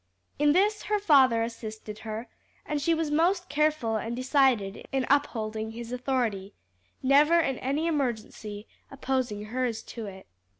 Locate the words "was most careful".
2.95-3.97